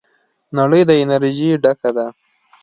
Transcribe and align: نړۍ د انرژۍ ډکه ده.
نړۍ 0.57 0.81
د 0.85 0.91
انرژۍ 1.01 1.49
ډکه 1.63 1.89
ده. 1.97 2.07